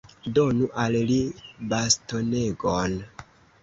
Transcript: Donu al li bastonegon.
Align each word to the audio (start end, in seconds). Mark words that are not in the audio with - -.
Donu 0.37 0.69
al 0.85 0.97
li 1.11 1.19
bastonegon. 1.75 3.03